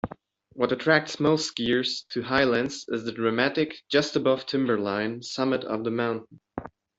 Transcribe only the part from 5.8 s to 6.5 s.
the mountain.